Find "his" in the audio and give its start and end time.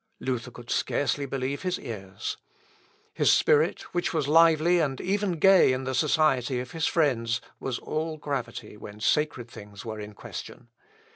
1.61-1.77, 3.13-3.31, 6.71-6.87